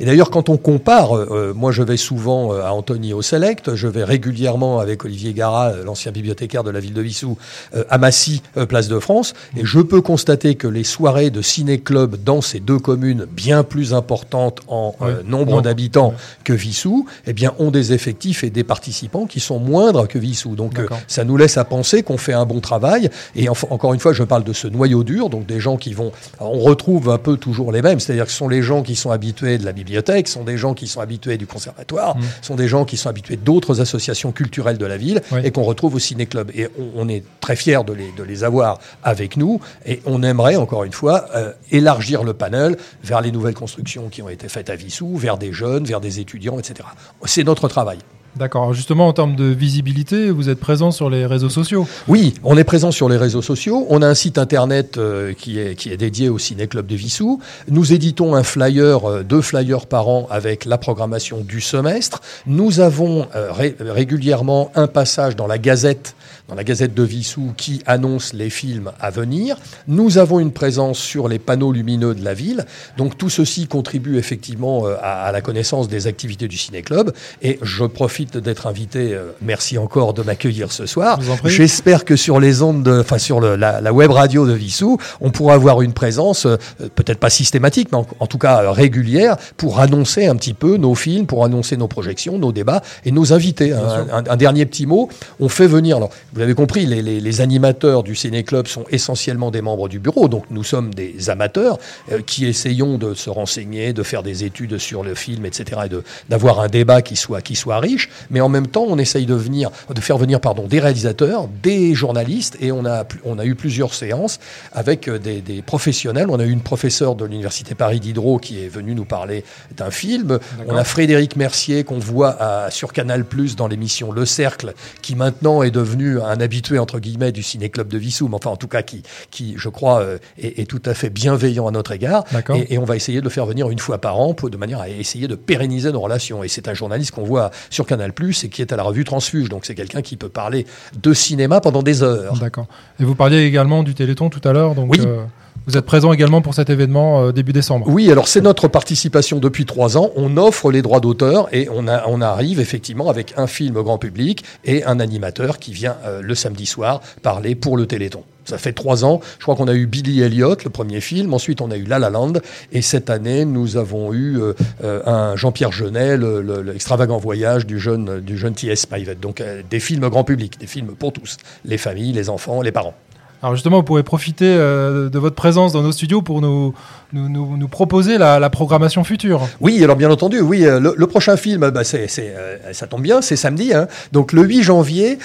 Et 0.00 0.06
d'ailleurs, 0.06 0.30
quand 0.30 0.48
on 0.48 0.56
compare, 0.56 1.16
euh, 1.16 1.52
moi 1.54 1.70
je 1.70 1.84
vais 1.84 1.96
souvent 1.96 2.52
euh, 2.52 2.62
à 2.64 2.72
Antony 2.72 3.12
au 3.12 3.22
Select, 3.22 3.76
je 3.76 3.86
vais 3.86 4.02
régulièrement 4.02 4.80
avec 4.80 5.04
Olivier 5.04 5.32
Garat, 5.32 5.68
euh, 5.68 5.84
l'ancien 5.84 6.10
bibliothécaire 6.10 6.64
de 6.64 6.72
la 6.72 6.80
ville 6.80 6.94
de 6.94 7.00
Vissou, 7.00 7.38
euh, 7.76 7.84
à 7.90 7.98
Massy, 7.98 8.42
euh, 8.56 8.66
place 8.66 8.88
de 8.88 8.98
France, 8.98 9.34
et 9.56 9.64
je 9.64 9.78
peux 9.78 10.00
constater 10.00 10.56
que 10.56 10.66
les 10.66 10.82
soirées 10.82 11.30
de 11.30 11.42
ciné-club 11.42 12.16
dans 12.24 12.40
ces 12.40 12.58
deux 12.58 12.80
communes, 12.80 13.24
bien 13.30 13.62
plus 13.62 13.94
importantes 13.94 14.62
en 14.66 14.96
euh, 15.02 15.22
Nombre. 15.24 15.62
d'habitants 15.62 16.14
que 16.42 16.52
Vissou, 16.52 17.06
eh 17.28 17.32
bien, 17.32 17.52
ont 17.68 17.70
des 17.70 17.92
effectifs 17.92 18.44
et 18.44 18.50
des 18.50 18.64
participants 18.64 19.26
qui 19.26 19.40
sont 19.40 19.58
moindres 19.58 20.08
que 20.08 20.18
Vissou. 20.18 20.56
Donc, 20.56 20.78
euh, 20.78 20.86
ça 21.06 21.24
nous 21.24 21.36
laisse 21.36 21.56
à 21.56 21.64
penser 21.64 22.02
qu'on 22.02 22.18
fait 22.18 22.32
un 22.32 22.44
bon 22.46 22.60
travail. 22.60 23.10
Et 23.36 23.48
encore 23.48 23.94
une 23.94 24.00
fois, 24.00 24.12
je 24.12 24.22
parle 24.24 24.44
de 24.44 24.52
ce 24.52 24.66
noyau 24.68 25.04
dur, 25.04 25.28
donc 25.30 25.46
des 25.46 25.60
gens 25.60 25.76
qui 25.76 25.94
vont. 25.94 26.12
alors, 26.40 26.54
on 26.54 26.60
retrouve 26.60 27.10
un 27.10 27.18
peu 27.18 27.36
toujours 27.36 27.72
les 27.72 27.82
mêmes, 27.82 28.00
c'est-à-dire 28.00 28.24
que 28.26 28.32
ce 28.32 28.36
sont 28.38 28.48
les 28.48 28.62
gens 28.62 28.82
qui 28.82 28.96
sont 28.96 29.10
habitués 29.10 29.58
de 29.58 29.64
la 29.64 29.72
bibliothèque, 29.72 30.28
ce 30.28 30.34
sont 30.34 30.44
des 30.44 30.56
gens 30.58 30.74
qui 30.74 30.86
sont 30.86 31.00
habitués 31.00 31.36
du 31.36 31.46
conservatoire, 31.46 32.16
Mm. 32.16 32.20
ce 32.42 32.46
sont 32.48 32.54
des 32.56 32.68
gens 32.68 32.84
qui 32.84 32.96
sont 32.96 33.08
habitués 33.08 33.36
d'autres 33.36 33.80
associations 33.80 34.32
culturelles 34.32 34.78
de 34.78 34.86
la 34.86 34.96
ville 34.96 35.20
Oui. 35.32 35.40
et 35.44 35.50
qu'on 35.50 35.62
retrouve 35.62 35.94
au 35.94 35.98
ciné-club. 35.98 36.50
Et 36.54 36.68
on, 36.78 37.02
on 37.04 37.08
est 37.08 37.22
très 37.40 37.56
fiers 37.56 37.80
de 37.86 37.92
les, 37.92 38.10
de 38.16 38.22
les 38.22 38.44
avoir 38.44 38.78
avec 39.02 39.36
nous. 39.36 39.60
Et 39.86 40.00
on 40.06 40.22
aimerait, 40.22 40.56
encore 40.56 40.84
une 40.84 40.92
fois, 40.92 41.26
euh, 41.34 41.52
élargir 41.70 42.24
le 42.24 42.34
panel 42.34 42.76
vers 43.02 43.20
les 43.20 43.30
nouvelles 43.32 43.54
constructions 43.54 44.08
qui 44.08 44.22
ont 44.22 44.28
été 44.28 44.48
faites 44.48 44.70
à 44.70 44.76
Vissou, 44.76 45.16
vers 45.16 45.38
des 45.38 45.52
jeunes, 45.52 45.84
vers 45.84 46.00
des 46.00 46.20
étudiants, 46.20 46.58
etc. 46.58 46.88
C'est 47.24 47.44
notre 47.44 47.57
travail. 47.66 47.98
D'accord. 48.36 48.72
Justement, 48.72 49.08
en 49.08 49.12
termes 49.12 49.34
de 49.34 49.46
visibilité, 49.46 50.30
vous 50.30 50.48
êtes 50.48 50.60
présent 50.60 50.92
sur 50.92 51.10
les 51.10 51.26
réseaux 51.26 51.48
sociaux. 51.48 51.88
Oui, 52.06 52.34
on 52.44 52.56
est 52.56 52.62
présent 52.62 52.92
sur 52.92 53.08
les 53.08 53.16
réseaux 53.16 53.42
sociaux. 53.42 53.84
On 53.90 54.00
a 54.00 54.06
un 54.06 54.14
site 54.14 54.38
internet 54.38 54.96
euh, 54.96 55.32
qui, 55.32 55.58
est, 55.58 55.74
qui 55.74 55.90
est 55.90 55.96
dédié 55.96 56.28
au 56.28 56.38
Ciné 56.38 56.68
Club 56.68 56.86
de 56.86 56.94
Vissou. 56.94 57.40
Nous 57.68 57.92
éditons 57.92 58.36
un 58.36 58.44
flyer, 58.44 59.10
euh, 59.10 59.24
deux 59.24 59.40
flyers 59.40 59.86
par 59.86 60.08
an 60.08 60.28
avec 60.30 60.66
la 60.66 60.78
programmation 60.78 61.40
du 61.40 61.60
semestre. 61.60 62.20
Nous 62.46 62.78
avons 62.78 63.26
euh, 63.34 63.50
ré- 63.50 63.74
régulièrement 63.80 64.70
un 64.76 64.86
passage 64.86 65.34
dans 65.34 65.48
la 65.48 65.58
Gazette, 65.58 66.14
dans 66.48 66.54
la 66.54 66.64
Gazette 66.64 66.94
de 66.94 67.02
Vissou, 67.02 67.52
qui 67.56 67.82
annonce 67.86 68.32
les 68.32 68.48
films 68.48 68.90
à 69.00 69.10
venir. 69.10 69.56
Nous 69.86 70.16
avons 70.16 70.40
une 70.40 70.52
présence 70.52 70.98
sur 70.98 71.28
les 71.28 71.38
panneaux 71.38 71.72
lumineux 71.72 72.14
de 72.14 72.24
la 72.24 72.32
ville. 72.32 72.64
Donc 72.96 73.18
tout 73.18 73.28
ceci 73.28 73.66
contribue 73.66 74.16
effectivement 74.16 74.86
euh, 74.86 74.94
à, 75.02 75.24
à 75.24 75.32
la 75.32 75.42
connaissance 75.42 75.88
des 75.88 76.06
activités 76.06 76.48
du 76.48 76.56
Ciné 76.56 76.80
Club. 76.82 77.12
Et 77.42 77.58
je 77.62 77.84
profite 77.84 78.38
d'être 78.38 78.66
invité. 78.66 79.12
euh, 79.14 79.32
merci 79.42 79.76
encore 79.76 80.14
de 80.14 80.22
m'accueillir 80.22 80.72
ce 80.72 80.86
soir. 80.86 81.18
J'espère 81.50 82.04
que 82.06 82.16
sur 82.16 82.40
les 82.40 82.62
ondes, 82.62 82.82
de- 82.82 83.00
enfin 83.00 83.18
sur 83.18 83.40
le- 83.40 83.56
la, 83.56 83.80
la 83.82 83.92
web 83.92 84.10
radio 84.10 84.46
de 84.46 84.52
Vissou, 84.52 84.96
on 85.20 85.30
pourra 85.30 85.52
avoir 85.54 85.82
une 85.82 85.92
présence 85.92 86.46
euh, 86.46 86.56
peut-être 86.94 87.18
pas 87.18 87.30
systématique, 87.30 87.88
mais 87.92 87.98
en, 87.98 88.06
en 88.20 88.26
tout 88.26 88.38
cas 88.38 88.70
régulière, 88.72 89.36
pour 89.58 89.80
annoncer 89.80 90.26
un 90.26 90.36
petit 90.36 90.54
peu 90.54 90.78
nos 90.78 90.94
films, 90.94 91.26
pour 91.26 91.44
annoncer 91.44 91.76
nos 91.76 91.88
projections, 91.88 92.38
nos 92.38 92.52
débats 92.52 92.82
et 93.04 93.10
nos 93.12 93.34
invités. 93.34 93.72
Un, 93.72 93.88
sûr. 94.06 94.14
un- 94.14 94.24
un 94.26 94.36
dernier 94.36 94.64
petit 94.64 94.86
mot, 94.86 95.10
on 95.40 95.48
fait 95.50 95.66
venir. 95.66 95.98
Alors, 95.98 96.10
vous 96.38 96.42
l'avez 96.42 96.54
compris, 96.54 96.86
les, 96.86 97.02
les- 97.02 97.18
les 97.20 97.40
animateurs 97.40 98.04
du 98.04 98.14
Ciné 98.14 98.44
Club 98.44 98.68
sont 98.68 98.84
essentiellement 98.90 99.50
des 99.50 99.60
membres 99.60 99.88
du 99.88 99.98
bureau, 99.98 100.28
donc 100.28 100.44
nous 100.50 100.62
sommes 100.62 100.94
des 100.94 101.30
amateurs 101.30 101.78
euh, 102.12 102.20
qui 102.24 102.46
essayons 102.46 102.96
de 102.96 103.12
se 103.14 103.28
renseigner, 103.28 103.92
de 103.92 104.04
faire 104.04 104.22
des 104.22 104.44
études 104.44 104.78
sur 104.78 105.02
le 105.02 105.16
film, 105.16 105.44
etc., 105.46 105.80
et 105.86 105.88
d'avoir 106.28 106.60
un 106.60 106.68
débat 106.68 107.02
qui 107.02 107.16
soit 107.16 107.40
qui 107.42 107.56
soit 107.56 107.80
riche. 107.80 108.08
Mais 108.30 108.40
en 108.40 108.48
même 108.48 108.68
temps, 108.68 108.84
on 108.88 108.98
essaye 108.98 109.26
de 109.26 109.34
venir, 109.34 109.70
de 109.92 110.00
faire 110.00 110.16
venir, 110.16 110.40
pardon, 110.40 110.68
des 110.68 110.78
réalisateurs, 110.78 111.48
des 111.60 111.92
journalistes, 111.96 112.56
et 112.60 112.70
on 112.70 112.84
a 112.84 113.02
pl- 113.02 113.20
on 113.24 113.40
a 113.40 113.44
eu 113.44 113.56
plusieurs 113.56 113.92
séances 113.92 114.38
avec 114.72 115.08
euh, 115.08 115.18
des, 115.18 115.40
des 115.40 115.60
professionnels. 115.60 116.28
On 116.30 116.38
a 116.38 116.44
eu 116.44 116.50
une 116.52 116.60
professeure 116.60 117.16
de 117.16 117.24
l'université 117.24 117.74
Paris 117.74 117.98
Diderot 117.98 118.38
qui 118.38 118.62
est 118.64 118.68
venue 118.68 118.94
nous 118.94 119.04
parler 119.06 119.42
d'un 119.76 119.90
film. 119.90 120.38
On 120.68 120.76
a 120.76 120.84
Frédéric 120.84 121.34
Mercier 121.34 121.82
qu'on 121.82 121.98
voit 121.98 122.36
à- 122.40 122.70
sur 122.70 122.92
Canal 122.92 123.24
Plus 123.24 123.56
dans 123.56 123.66
l'émission 123.66 124.12
Le 124.12 124.24
Cercle, 124.24 124.74
qui 125.02 125.16
maintenant 125.16 125.64
est 125.64 125.72
devenu 125.72 126.20
un 126.20 126.27
habitué 126.40 126.78
entre 126.78 126.98
guillemets 126.98 127.32
du 127.32 127.42
ciné 127.42 127.68
club 127.70 127.88
de 127.88 127.98
Vissou, 127.98 128.28
mais 128.28 128.34
enfin 128.36 128.50
en 128.50 128.56
tout 128.56 128.68
cas 128.68 128.82
qui, 128.82 129.02
qui 129.30 129.54
je 129.56 129.68
crois, 129.68 130.00
euh, 130.00 130.18
est, 130.38 130.58
est 130.60 130.66
tout 130.66 130.82
à 130.84 130.94
fait 130.94 131.10
bienveillant 131.10 131.66
à 131.66 131.70
notre 131.70 131.92
égard. 131.92 132.24
Et, 132.54 132.74
et 132.74 132.78
on 132.78 132.84
va 132.84 132.96
essayer 132.96 133.18
de 133.20 133.24
le 133.24 133.30
faire 133.30 133.46
venir 133.46 133.70
une 133.70 133.78
fois 133.78 133.98
par 133.98 134.18
an 134.20 134.34
pour, 134.34 134.50
de 134.50 134.56
manière 134.56 134.80
à 134.80 134.88
essayer 134.88 135.28
de 135.28 135.34
pérenniser 135.34 135.92
nos 135.92 136.00
relations. 136.00 136.44
Et 136.44 136.48
c'est 136.48 136.68
un 136.68 136.74
journaliste 136.74 137.12
qu'on 137.12 137.24
voit 137.24 137.50
sur 137.70 137.86
Canal 137.86 138.12
Plus 138.12 138.44
et 138.44 138.48
qui 138.48 138.62
est 138.62 138.72
à 138.72 138.76
la 138.76 138.82
revue 138.82 139.04
Transfuge. 139.04 139.48
Donc 139.48 139.64
c'est 139.66 139.74
quelqu'un 139.74 140.02
qui 140.02 140.16
peut 140.16 140.28
parler 140.28 140.66
de 141.00 141.12
cinéma 141.12 141.60
pendant 141.60 141.82
des 141.82 142.02
heures. 142.02 142.34
D'accord. 142.38 142.66
Et 143.00 143.04
vous 143.04 143.14
parliez 143.14 143.42
également 143.44 143.82
du 143.82 143.94
Téléthon 143.94 144.30
tout 144.30 144.46
à 144.46 144.52
l'heure, 144.52 144.74
donc 144.74 144.90
Oui. 144.92 144.98
euh, 145.00 145.24
vous 145.68 145.76
êtes 145.76 145.84
présent 145.84 146.12
également 146.12 146.40
pour 146.40 146.54
cet 146.54 146.70
événement 146.70 147.22
euh, 147.24 147.32
début 147.32 147.52
décembre. 147.52 147.86
Oui, 147.88 148.10
alors 148.10 148.26
c'est 148.26 148.40
notre 148.40 148.68
participation 148.68 149.38
depuis 149.38 149.66
trois 149.66 149.96
ans. 149.98 150.10
On 150.16 150.36
offre 150.36 150.70
les 150.72 150.82
droits 150.82 151.00
d'auteur 151.00 151.48
et 151.52 151.68
on, 151.72 151.86
a, 151.88 152.04
on 152.08 152.20
arrive 152.20 152.58
effectivement 152.60 153.10
avec 153.10 153.34
un 153.36 153.46
film 153.46 153.74
grand 153.82 153.98
public 153.98 154.44
et 154.64 154.82
un 154.84 154.98
animateur 154.98 155.58
qui 155.58 155.72
vient 155.72 155.96
euh, 156.04 156.22
le 156.22 156.34
samedi 156.34 156.66
soir 156.66 157.00
parler 157.22 157.54
pour 157.54 157.76
le 157.76 157.86
Téléthon. 157.86 158.22
Ça 158.44 158.56
fait 158.56 158.72
trois 158.72 159.04
ans. 159.04 159.20
Je 159.38 159.42
crois 159.42 159.56
qu'on 159.56 159.68
a 159.68 159.74
eu 159.74 159.86
Billy 159.86 160.22
Elliot, 160.22 160.56
le 160.64 160.70
premier 160.70 161.02
film. 161.02 161.34
Ensuite, 161.34 161.60
on 161.60 161.70
a 161.70 161.76
eu 161.76 161.84
La 161.84 161.98
La 161.98 162.08
Land. 162.08 162.32
Et 162.72 162.80
cette 162.80 163.10
année, 163.10 163.44
nous 163.44 163.76
avons 163.76 164.14
eu 164.14 164.40
euh, 164.40 164.54
euh, 164.82 165.02
un 165.04 165.36
Jean-Pierre 165.36 165.70
Jeunet, 165.70 166.16
le- 166.16 166.40
le- 166.40 166.62
l'extravagant 166.62 167.18
voyage 167.18 167.66
du 167.66 167.78
jeune, 167.78 168.20
du 168.20 168.38
jeune 168.38 168.54
T.S. 168.54 168.80
Spivet. 168.80 169.16
Donc, 169.16 169.42
euh, 169.42 169.60
des 169.68 169.80
films 169.80 170.08
grand 170.08 170.24
public, 170.24 170.58
des 170.58 170.66
films 170.66 170.94
pour 170.98 171.12
tous. 171.12 171.36
Les 171.66 171.76
familles, 171.76 172.14
les 172.14 172.30
enfants, 172.30 172.62
les 172.62 172.72
parents. 172.72 172.94
Alors 173.40 173.54
justement, 173.54 173.76
vous 173.76 173.82
pourrez 173.84 174.02
profiter 174.02 174.46
euh, 174.48 175.08
de 175.08 175.18
votre 175.20 175.36
présence 175.36 175.72
dans 175.72 175.82
nos 175.82 175.92
studios 175.92 176.22
pour 176.22 176.40
nous, 176.40 176.74
nous, 177.12 177.68
proposer 177.68 178.18
la, 178.18 178.50
programmation 178.50 179.04
future. 179.04 179.48
Oui, 179.60 179.82
alors 179.84 179.94
bien 179.94 180.10
entendu, 180.10 180.40
oui, 180.40 180.64
euh, 180.64 180.80
le, 180.80 181.06
prochain 181.06 181.36
film, 181.36 181.70
bah, 181.70 181.84
c'est, 181.84 182.08
euh, 182.18 182.56
ça 182.72 182.88
tombe 182.88 183.02
bien, 183.02 183.22
c'est 183.22 183.36
samedi. 183.36 183.72
Hein. 183.72 183.86
Donc 184.10 184.32
le 184.32 184.42
8 184.42 184.62
janvier, 184.64 185.18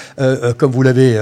comme 0.58 0.70
vous 0.70 0.82
l'avez 0.82 1.18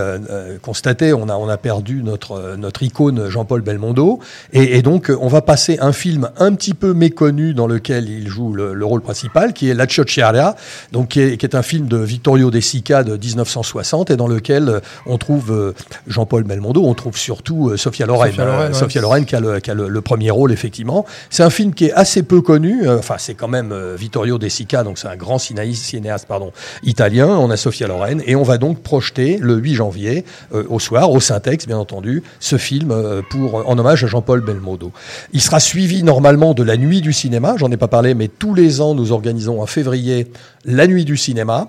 constaté, 0.60 1.14
on 1.14 1.28
a, 1.28 1.34
on 1.34 1.48
a 1.48 1.56
perdu 1.56 2.02
notre, 2.02 2.56
notre 2.56 2.82
icône 2.82 3.28
Jean-Paul 3.28 3.62
Belmondo. 3.62 4.20
Et, 4.52 4.82
donc 4.82 5.10
on 5.20 5.28
va 5.28 5.40
passer 5.40 5.78
un 5.80 5.92
film 5.92 6.28
un 6.38 6.52
petit 6.54 6.74
peu 6.74 6.92
méconnu 6.92 7.54
dans 7.54 7.66
lequel 7.66 8.08
il 8.08 8.28
joue 8.28 8.52
le, 8.52 8.74
le 8.74 8.84
rôle 8.84 9.00
principal, 9.00 9.54
qui 9.54 9.70
est 9.70 9.74
La 9.74 9.86
Ciociaria, 9.86 10.56
donc 10.92 11.08
qui 11.08 11.20
est, 11.20 11.36
qui 11.38 11.46
est, 11.46 11.54
un 11.54 11.62
film 11.62 11.86
de 11.86 11.96
Vittorio 11.96 12.50
De 12.50 12.60
Sica 12.60 13.02
de 13.02 13.16
1960 13.16 14.10
et 14.10 14.16
dans 14.16 14.28
lequel 14.28 14.80
on 15.06 15.16
trouve 15.16 15.74
Jean-Paul 16.06 16.44
Belmondo 16.44 16.81
on 16.84 16.94
trouve 16.94 17.16
surtout 17.16 17.70
euh, 17.70 17.76
Sophia 17.76 18.06
Loren. 18.06 18.30
Sophia 18.30 18.44
Loren, 18.44 18.70
euh, 18.70 18.72
Sophia 18.72 19.00
Loren 19.00 19.24
qui 19.24 19.36
a, 19.36 19.40
le, 19.40 19.60
qui 19.60 19.70
a 19.70 19.74
le, 19.74 19.88
le, 19.88 20.00
premier 20.00 20.30
rôle, 20.30 20.52
effectivement. 20.52 21.06
C'est 21.30 21.42
un 21.42 21.50
film 21.50 21.74
qui 21.74 21.86
est 21.86 21.92
assez 21.92 22.22
peu 22.22 22.40
connu. 22.40 22.86
Euh, 22.86 22.98
enfin, 22.98 23.16
c'est 23.18 23.34
quand 23.34 23.48
même 23.48 23.74
Vittorio 23.96 24.38
De 24.38 24.48
Sica, 24.48 24.84
donc 24.84 24.98
c'est 24.98 25.08
un 25.08 25.16
grand 25.16 25.38
cinéaste, 25.38 25.82
cinéaste 25.82 26.26
pardon, 26.26 26.52
italien. 26.82 27.28
On 27.28 27.50
a 27.50 27.56
Sophia 27.56 27.86
Loren. 27.86 28.22
Et 28.26 28.36
on 28.36 28.42
va 28.42 28.58
donc 28.58 28.82
projeter 28.82 29.38
le 29.40 29.56
8 29.56 29.74
janvier, 29.74 30.24
au 30.52 30.78
soir, 30.78 31.10
au 31.10 31.20
Syntex, 31.20 31.66
bien 31.66 31.78
entendu, 31.78 32.22
ce 32.40 32.56
film 32.56 32.94
pour, 33.30 33.68
en 33.68 33.78
hommage 33.78 34.04
à 34.04 34.06
Jean-Paul 34.06 34.40
Belmondo. 34.40 34.92
Il 35.32 35.40
sera 35.40 35.60
suivi 35.60 36.02
normalement 36.02 36.54
de 36.54 36.62
la 36.62 36.76
Nuit 36.76 37.00
du 37.00 37.12
cinéma. 37.12 37.54
J'en 37.58 37.70
ai 37.70 37.76
pas 37.76 37.88
parlé, 37.88 38.14
mais 38.14 38.28
tous 38.28 38.54
les 38.54 38.80
ans, 38.80 38.94
nous 38.94 39.12
organisons 39.12 39.60
en 39.60 39.66
février 39.66 40.30
la 40.64 40.86
Nuit 40.86 41.04
du 41.04 41.16
cinéma. 41.16 41.68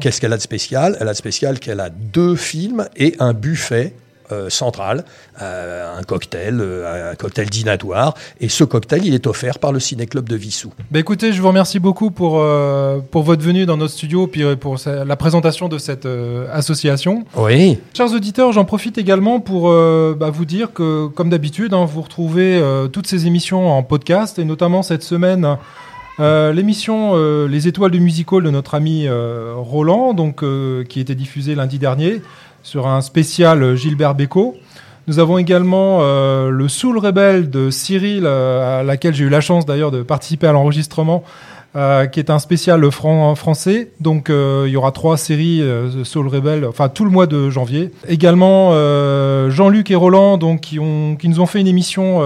Qu'est-ce 0.00 0.20
qu'elle 0.20 0.32
a 0.32 0.36
de 0.36 0.42
spécial? 0.42 0.96
Elle 1.00 1.08
a 1.08 1.12
de 1.12 1.16
spécial 1.16 1.58
qu'elle 1.58 1.80
a 1.80 1.90
deux 1.90 2.36
films 2.36 2.88
et 2.96 3.14
un 3.18 3.32
buffet 3.32 3.94
euh, 4.32 4.48
centrale, 4.50 5.04
euh, 5.42 5.98
un 5.98 6.02
cocktail, 6.02 6.60
euh, 6.60 7.12
un 7.12 7.14
cocktail 7.14 7.48
dînatoire. 7.48 8.14
Et 8.40 8.48
ce 8.48 8.64
cocktail, 8.64 9.04
il 9.04 9.14
est 9.14 9.26
offert 9.26 9.58
par 9.58 9.72
le 9.72 9.80
Ciné-Club 9.80 10.28
de 10.28 10.36
Vissou. 10.36 10.72
Bah 10.90 10.98
écoutez, 10.98 11.32
je 11.32 11.40
vous 11.40 11.48
remercie 11.48 11.78
beaucoup 11.78 12.10
pour, 12.10 12.38
euh, 12.38 12.98
pour 13.10 13.22
votre 13.22 13.42
venue 13.42 13.66
dans 13.66 13.76
notre 13.76 13.92
studio, 13.92 14.30
euh, 14.38 14.56
pour 14.56 14.76
la 14.86 15.16
présentation 15.16 15.68
de 15.68 15.78
cette 15.78 16.08
association. 16.52 17.24
Oui. 17.36 17.78
Chers 17.94 18.12
auditeurs, 18.12 18.52
j'en 18.52 18.64
profite 18.64 18.98
également 18.98 19.40
pour 19.40 19.70
bah, 19.70 20.30
vous 20.30 20.44
dire 20.44 20.72
que, 20.72 21.06
comme 21.08 21.30
d'habitude, 21.30 21.74
hein, 21.74 21.84
vous 21.84 22.02
retrouvez 22.02 22.62
toutes 22.92 23.06
ces 23.06 23.26
émissions 23.26 23.70
en 23.70 23.82
podcast, 23.82 24.38
et 24.38 24.44
notamment 24.44 24.82
cette 24.82 25.02
semaine. 25.02 25.56
Euh, 26.20 26.52
l'émission 26.52 27.12
euh, 27.14 27.48
Les 27.48 27.66
Étoiles 27.66 27.90
du 27.90 28.00
Musical 28.00 28.42
de 28.42 28.50
notre 28.50 28.74
ami 28.74 29.06
euh, 29.08 29.54
Roland, 29.56 30.14
donc, 30.14 30.44
qui 30.88 31.00
était 31.00 31.14
diffusée 31.14 31.54
lundi 31.54 31.78
dernier 31.78 32.22
sur 32.62 32.86
un 32.86 33.00
spécial 33.00 33.74
Gilbert 33.74 34.14
Bécaud. 34.14 34.56
Nous 35.06 35.18
avons 35.18 35.36
également 35.36 36.00
le 36.00 36.66
Soul 36.66 36.96
Rebel 36.96 37.50
de 37.50 37.68
Cyril, 37.68 38.26
à 38.26 38.82
laquelle 38.82 39.14
j'ai 39.14 39.24
eu 39.24 39.28
la 39.28 39.42
chance 39.42 39.66
d'ailleurs 39.66 39.90
de 39.90 40.02
participer 40.02 40.46
à 40.46 40.52
l'enregistrement, 40.52 41.24
qui 41.74 42.20
est 42.20 42.30
un 42.30 42.38
spécial 42.38 42.90
fran 42.90 43.34
français. 43.34 43.90
Donc 44.00 44.30
il 44.30 44.70
y 44.70 44.76
aura 44.76 44.92
trois 44.92 45.18
séries 45.18 45.62
Soul 46.04 46.28
Rebel, 46.28 46.64
enfin 46.64 46.88
tout 46.88 47.04
le 47.04 47.10
mois 47.10 47.26
de 47.26 47.50
janvier. 47.50 47.90
Également 48.08 48.70
Jean-Luc 49.50 49.90
et 49.90 49.94
Roland, 49.94 50.38
donc 50.38 50.62
qui, 50.62 50.78
ont, 50.78 51.16
qui 51.16 51.28
nous 51.28 51.38
ont 51.40 51.46
fait 51.46 51.60
une 51.60 51.68
émission 51.68 52.22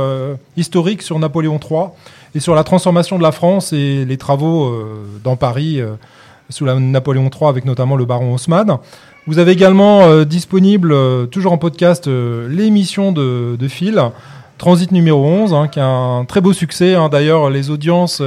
historique 0.56 1.02
sur 1.02 1.18
Napoléon 1.18 1.58
III 1.58 1.86
et 2.34 2.40
sur 2.40 2.54
la 2.54 2.64
transformation 2.64 3.18
de 3.18 3.22
la 3.22 3.32
France 3.32 3.72
et 3.72 4.04
les 4.04 4.16
travaux 4.16 4.66
euh, 4.66 5.04
dans 5.24 5.36
Paris 5.36 5.80
euh, 5.80 5.92
sous 6.50 6.64
la 6.64 6.74
Napoléon 6.74 7.30
III 7.32 7.48
avec 7.48 7.64
notamment 7.64 7.96
le 7.96 8.04
baron 8.04 8.34
Haussmann. 8.34 8.78
Vous 9.26 9.38
avez 9.38 9.52
également 9.52 10.02
euh, 10.02 10.24
disponible, 10.24 10.94
toujours 11.28 11.52
en 11.52 11.58
podcast, 11.58 12.06
l'émission 12.06 13.12
de, 13.12 13.56
de 13.58 13.68
Phil, 13.68 14.02
Transit 14.56 14.90
numéro 14.90 15.24
11, 15.24 15.54
hein, 15.54 15.68
qui 15.68 15.78
a 15.78 15.86
un 15.86 16.24
très 16.24 16.40
beau 16.40 16.52
succès. 16.52 16.94
Hein. 16.94 17.08
D'ailleurs, 17.08 17.50
les 17.50 17.70
audiences 17.70 18.20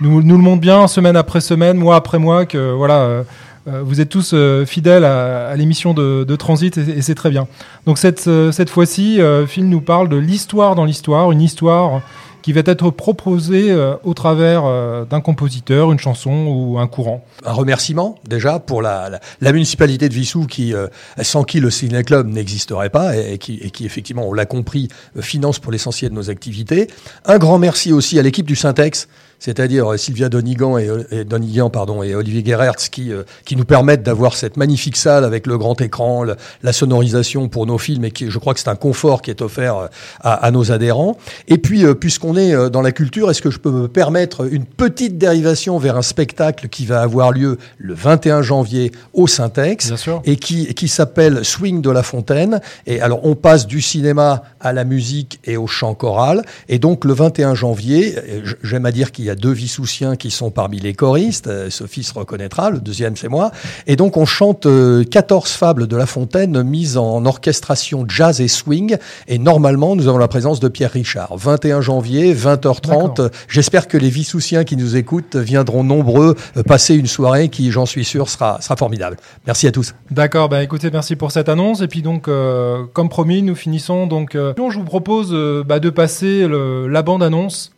nous, 0.00 0.20
le 0.20 0.36
montrent 0.36 0.60
bien, 0.60 0.86
semaine 0.86 1.16
après 1.16 1.40
semaine, 1.40 1.78
mois 1.78 1.96
après 1.96 2.18
mois, 2.18 2.44
que 2.44 2.72
voilà, 2.72 3.24
vous 3.66 4.00
êtes 4.00 4.10
tous 4.10 4.34
fidèles 4.66 5.04
à, 5.04 5.56
l'émission 5.56 5.94
de, 5.94 6.24
de, 6.24 6.36
Transit 6.36 6.76
et 6.76 7.00
c'est 7.00 7.14
très 7.14 7.30
bien. 7.30 7.46
Donc 7.86 7.96
cette, 7.96 8.28
cette 8.50 8.68
fois-ci, 8.68 9.18
Phil 9.46 9.70
nous 9.70 9.80
parle 9.80 10.10
de 10.10 10.16
l'histoire 10.16 10.74
dans 10.74 10.84
l'histoire, 10.84 11.32
une 11.32 11.40
histoire 11.40 12.02
qui 12.46 12.52
va 12.52 12.62
être 12.64 12.90
proposé 12.90 13.72
euh, 13.72 13.96
au 14.04 14.14
travers 14.14 14.66
euh, 14.66 15.04
d'un 15.04 15.20
compositeur, 15.20 15.90
une 15.90 15.98
chanson 15.98 16.46
ou 16.46 16.78
un 16.78 16.86
courant. 16.86 17.24
Un 17.44 17.50
remerciement 17.50 18.20
déjà 18.24 18.60
pour 18.60 18.82
la, 18.82 19.10
la, 19.10 19.20
la 19.40 19.52
municipalité 19.52 20.08
de 20.08 20.14
Vissou 20.14 20.46
qui, 20.46 20.72
euh, 20.72 20.86
sans 21.22 21.42
qui 21.42 21.58
le 21.58 21.70
Ciné 21.72 22.04
Club 22.04 22.28
n'existerait 22.28 22.90
pas 22.90 23.16
et, 23.16 23.32
et, 23.32 23.38
qui, 23.38 23.56
et, 23.56 23.72
qui, 23.72 23.84
effectivement, 23.84 24.28
on 24.28 24.32
l'a 24.32 24.46
compris, 24.46 24.86
finance 25.18 25.58
pour 25.58 25.72
l'essentiel 25.72 26.12
de 26.12 26.14
nos 26.14 26.30
activités. 26.30 26.86
Un 27.24 27.38
grand 27.38 27.58
merci 27.58 27.92
aussi 27.92 28.16
à 28.16 28.22
l'équipe 28.22 28.46
du 28.46 28.54
Syntex 28.54 29.08
c'est-à-dire 29.38 29.98
Sylvia 29.98 30.28
Donigan 30.28 30.78
et, 30.78 30.88
et, 31.10 31.24
Donigan, 31.24 31.70
pardon, 31.70 32.02
et 32.02 32.14
Olivier 32.14 32.42
Guerrertz 32.42 32.88
qui, 32.88 33.12
euh, 33.12 33.22
qui 33.44 33.56
nous 33.56 33.64
permettent 33.64 34.02
d'avoir 34.02 34.34
cette 34.34 34.56
magnifique 34.56 34.96
salle 34.96 35.24
avec 35.24 35.46
le 35.46 35.58
grand 35.58 35.80
écran, 35.80 36.24
le, 36.24 36.36
la 36.62 36.72
sonorisation 36.72 37.48
pour 37.48 37.66
nos 37.66 37.78
films 37.78 38.04
et 38.04 38.10
qui, 38.10 38.30
je 38.30 38.38
crois 38.38 38.54
que 38.54 38.60
c'est 38.60 38.68
un 38.68 38.76
confort 38.76 39.22
qui 39.22 39.30
est 39.30 39.42
offert 39.42 39.76
euh, 39.76 39.86
à, 40.20 40.34
à 40.34 40.50
nos 40.50 40.72
adhérents. 40.72 41.16
Et 41.48 41.58
puis, 41.58 41.84
euh, 41.84 41.94
puisqu'on 41.94 42.36
est 42.36 42.54
euh, 42.54 42.68
dans 42.68 42.82
la 42.82 42.92
culture, 42.92 43.30
est-ce 43.30 43.42
que 43.42 43.50
je 43.50 43.58
peux 43.58 43.70
me 43.70 43.88
permettre 43.88 44.50
une 44.50 44.64
petite 44.64 45.18
dérivation 45.18 45.78
vers 45.78 45.96
un 45.96 46.02
spectacle 46.02 46.68
qui 46.68 46.86
va 46.86 47.02
avoir 47.02 47.32
lieu 47.32 47.58
le 47.78 47.94
21 47.94 48.42
janvier 48.42 48.92
au 49.12 49.26
Syntex 49.26 49.92
et 50.24 50.36
qui, 50.36 50.74
qui 50.74 50.88
s'appelle 50.88 51.44
Swing 51.44 51.82
de 51.82 51.90
la 51.90 52.02
Fontaine. 52.02 52.60
Et 52.86 53.00
alors, 53.00 53.20
on 53.24 53.34
passe 53.34 53.66
du 53.66 53.80
cinéma 53.80 54.42
à 54.60 54.72
la 54.72 54.84
musique 54.84 55.40
et 55.44 55.56
au 55.56 55.66
chant 55.66 55.94
choral. 55.94 56.42
Et 56.68 56.78
donc, 56.78 57.04
le 57.04 57.12
21 57.12 57.54
janvier, 57.54 58.16
j'aime 58.62 58.86
à 58.86 58.92
dire 58.92 59.12
qu'il 59.12 59.25
il 59.25 59.25
y 59.26 59.30
a 59.30 59.34
deux 59.34 59.52
Vissoussiens 59.52 60.16
qui 60.16 60.30
sont 60.30 60.50
parmi 60.50 60.78
les 60.78 60.94
choristes. 60.94 61.46
Euh, 61.46 61.70
Sophie 61.70 62.02
se 62.02 62.14
reconnaîtra, 62.14 62.70
le 62.70 62.78
deuxième 62.78 63.16
c'est 63.16 63.28
moi. 63.28 63.50
Et 63.86 63.96
donc 63.96 64.16
on 64.16 64.26
chante 64.26 64.66
euh, 64.66 65.04
14 65.04 65.50
fables 65.50 65.86
de 65.86 65.96
La 65.96 66.06
Fontaine 66.06 66.62
mises 66.62 66.96
en 66.96 67.24
orchestration 67.24 68.04
jazz 68.08 68.40
et 68.40 68.48
swing. 68.48 68.96
Et 69.28 69.38
normalement, 69.38 69.96
nous 69.96 70.08
avons 70.08 70.18
la 70.18 70.28
présence 70.28 70.60
de 70.60 70.68
Pierre 70.68 70.92
Richard. 70.92 71.36
21 71.36 71.80
janvier, 71.80 72.34
20h30. 72.34 73.30
J'espère 73.48 73.88
que 73.88 73.96
les 73.96 74.10
Vissoussiens 74.10 74.64
qui 74.64 74.76
nous 74.76 74.96
écoutent 74.96 75.36
viendront 75.36 75.84
nombreux 75.84 76.36
euh, 76.56 76.62
passer 76.62 76.94
une 76.94 77.06
soirée 77.06 77.48
qui, 77.48 77.70
j'en 77.70 77.86
suis 77.86 78.04
sûr, 78.04 78.28
sera, 78.28 78.60
sera 78.60 78.76
formidable. 78.76 79.16
Merci 79.46 79.66
à 79.66 79.72
tous. 79.72 79.94
D'accord, 80.10 80.48
bah 80.48 80.62
écoutez, 80.62 80.90
merci 80.90 81.16
pour 81.16 81.32
cette 81.32 81.48
annonce. 81.48 81.80
Et 81.80 81.88
puis 81.88 82.02
donc, 82.02 82.28
euh, 82.28 82.84
comme 82.92 83.08
promis, 83.08 83.42
nous 83.42 83.54
finissons 83.54 84.06
donc. 84.06 84.34
Euh, 84.34 84.54
je 84.56 84.78
vous 84.78 84.84
propose 84.84 85.30
euh, 85.32 85.62
bah, 85.64 85.80
de 85.80 85.90
passer 85.90 86.46
le, 86.46 86.88
la 86.88 87.02
bande-annonce 87.02 87.72